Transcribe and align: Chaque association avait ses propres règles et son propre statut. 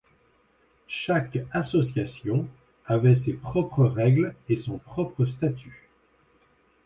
Chaque 0.87 1.37
association 1.51 2.47
avait 2.87 3.15
ses 3.15 3.33
propres 3.33 3.85
règles 3.85 4.33
et 4.49 4.55
son 4.57 4.79
propre 4.79 5.25
statut. 5.25 5.89